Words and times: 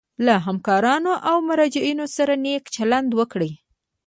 له 0.25 0.33
همکارانو 0.47 1.13
او 1.29 1.37
مراجعینو 1.47 2.05
سره 2.15 2.33
نیک 2.45 2.63
چلند 2.75 3.09
وکړي. 3.19 3.51